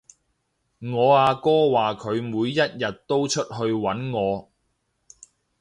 [0.79, 4.49] 我阿哥話佢每一日都出去搵我